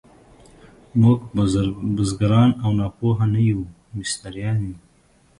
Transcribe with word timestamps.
موږ 1.01 1.19
بزګران 1.95 2.49
او 2.63 2.69
ناپوه 2.79 3.17
نه 3.33 3.41
یو، 3.49 3.59
مستریان 3.97 4.57
یو. 4.67 4.75